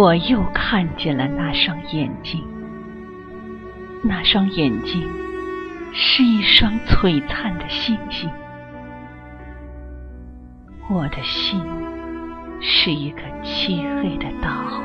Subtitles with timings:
[0.00, 2.42] 我又看见了那双眼睛，
[4.02, 5.06] 那双眼睛
[5.92, 8.30] 是一双璀璨的星星。
[10.88, 11.62] 我的心
[12.62, 14.82] 是一个漆黑的岛，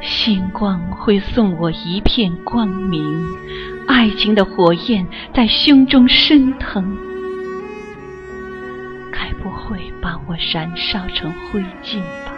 [0.00, 3.00] 星光会送我一片光明，
[3.86, 6.96] 爱情的火焰在胸中升腾，
[9.12, 12.32] 该不会把我燃烧成灰烬吧？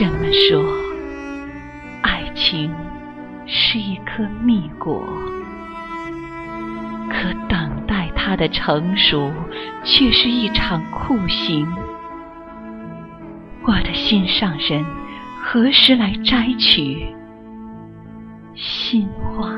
[0.00, 0.64] 人们说，
[2.00, 2.74] 爱情
[3.46, 5.06] 是一颗蜜果，
[7.10, 9.30] 可等待它的成熟，
[9.84, 11.70] 却是一场酷刑。
[13.64, 14.82] 我的心上人
[15.42, 17.06] 何时来摘取？
[18.54, 19.50] 心花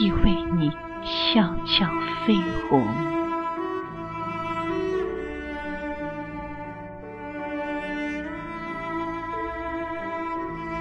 [0.00, 0.68] 已为你
[1.04, 1.86] 悄悄
[2.26, 2.84] 绯红。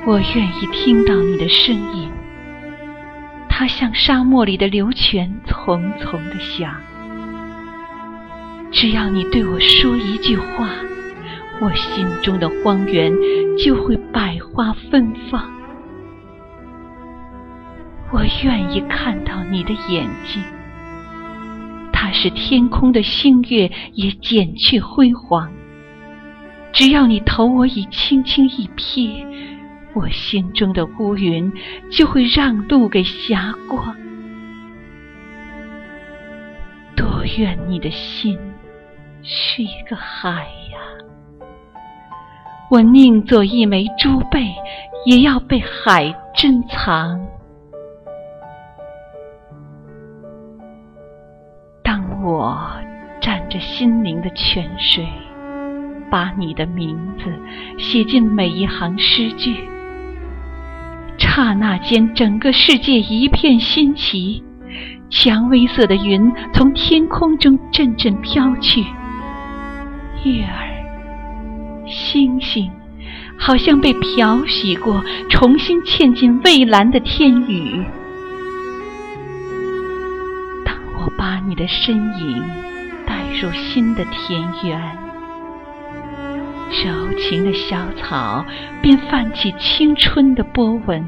[0.09, 2.09] 我愿意听到你的声音，
[3.47, 6.75] 它像沙漠里的流泉，淙淙的响。
[8.71, 10.71] 只要你对我说一句话，
[11.61, 13.13] 我心中的荒原
[13.55, 15.47] 就会百花芬芳。
[18.11, 20.41] 我愿意看到你的眼睛，
[21.93, 25.51] 它使天空的星月也减去辉煌。
[26.73, 29.28] 只要你投我以轻轻一瞥。
[29.93, 31.51] 我心中的乌云
[31.91, 33.95] 就会让路给霞光。
[36.95, 38.37] 多愿你的心
[39.23, 40.29] 是一个海
[40.71, 40.79] 呀！
[42.69, 44.47] 我宁做一枚珠贝，
[45.05, 47.19] 也要被海珍藏。
[51.81, 52.55] 当我
[53.19, 55.07] 蘸着心灵的泉水，
[56.11, 57.33] 把你的名字
[57.79, 59.67] 写进每一行诗句。
[61.39, 64.43] 刹那间，整个世界一片新奇。
[65.09, 68.81] 蔷薇色的云从天空中阵阵飘去，
[70.25, 70.67] 月儿、
[71.87, 72.69] 星星
[73.37, 77.85] 好像被漂洗过，重新嵌进蔚蓝的天宇。
[80.65, 82.43] 当我把你的身影
[83.07, 84.77] 带入新的田园，
[86.83, 88.45] 柔情的小草
[88.81, 91.01] 便泛起青春的波纹。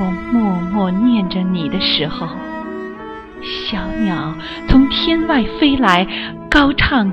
[0.00, 0.42] 我默
[0.72, 2.28] 默念着你的时候，
[3.42, 4.32] 小鸟
[4.68, 6.06] 从天外飞来，
[6.48, 7.10] 高唱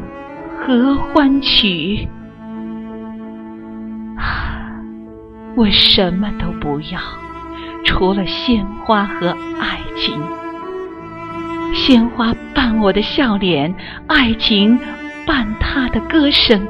[0.60, 2.08] 合欢曲。
[5.58, 7.00] 我什么都不要，
[7.84, 10.22] 除了鲜花和爱情。
[11.74, 13.74] 鲜花伴我的笑脸，
[14.08, 14.80] 爱情
[15.26, 16.68] 伴他的歌声。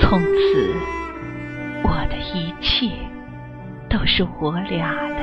[0.00, 0.74] 从此，
[1.82, 2.90] 我的一切。
[4.02, 5.16] 都是我俩的，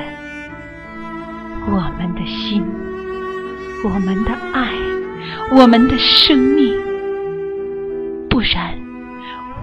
[1.66, 2.64] 我们的心，
[3.84, 4.72] 我们的爱，
[5.50, 6.74] 我们的生命。
[8.30, 8.74] 不然，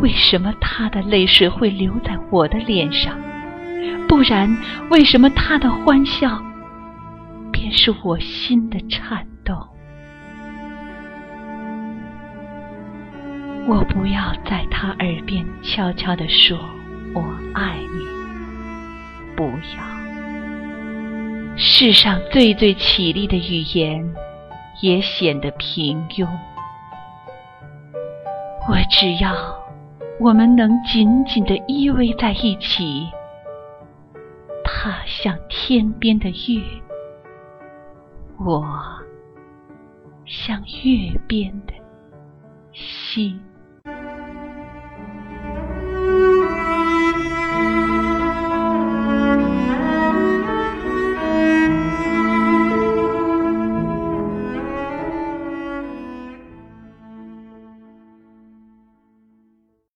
[0.01, 3.17] 为什么他的泪水会流在我的脸上？
[4.07, 4.55] 不然，
[4.91, 6.39] 为什么他的欢笑
[7.51, 9.57] 便是我心的颤动？
[13.67, 16.55] 我不要在他耳边悄悄地说
[17.15, 17.23] “我
[17.55, 18.16] 爱你”。
[19.37, 19.55] 不要，
[21.55, 24.03] 世上最最绮丽的语言
[24.81, 26.27] 也显得平庸。
[28.67, 29.31] 我只要
[30.19, 33.07] 我们能紧紧地依偎在一起，
[34.63, 36.63] 他像天边的月，
[38.39, 38.65] 我
[40.25, 41.73] 像月边的
[42.73, 43.39] 星。